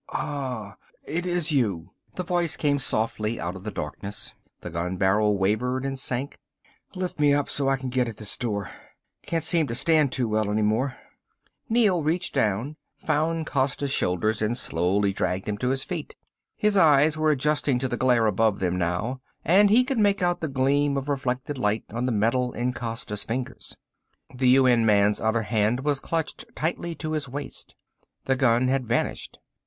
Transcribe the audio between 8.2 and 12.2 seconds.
door. Can't seem to stand too well any more." Neel